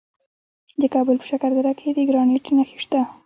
د 0.81 0.83
کابل 0.93 1.15
په 1.19 1.25
شکردره 1.31 1.71
کې 1.79 1.87
د 1.93 1.99
ګرانیټ 2.09 2.45
نښې 2.55 2.77
شته. 2.83 3.01